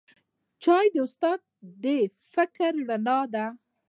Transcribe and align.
چای 0.63 0.85
د 0.93 0.95
استاد 1.05 1.39
د 1.83 1.85
فکر 2.33 2.71
رڼا 2.89 3.19
ده 3.33 3.45